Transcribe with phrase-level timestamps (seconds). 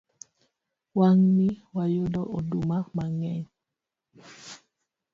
[0.97, 3.45] Wang'ni wayudo oduma mang'eny